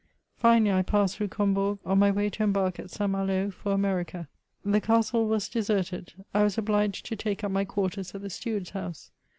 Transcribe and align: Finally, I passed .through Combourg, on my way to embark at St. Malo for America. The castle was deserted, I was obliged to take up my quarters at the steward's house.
Finally, 0.35 0.71
I 0.73 0.81
passed 0.81 1.17
.through 1.17 1.27
Combourg, 1.27 1.77
on 1.85 1.99
my 1.99 2.09
way 2.09 2.31
to 2.31 2.41
embark 2.41 2.79
at 2.79 2.89
St. 2.89 3.07
Malo 3.07 3.51
for 3.51 3.71
America. 3.71 4.27
The 4.65 4.81
castle 4.81 5.27
was 5.27 5.47
deserted, 5.47 6.13
I 6.33 6.41
was 6.43 6.57
obliged 6.57 7.05
to 7.05 7.15
take 7.15 7.43
up 7.43 7.51
my 7.51 7.65
quarters 7.65 8.15
at 8.15 8.23
the 8.23 8.31
steward's 8.31 8.71
house. 8.71 9.11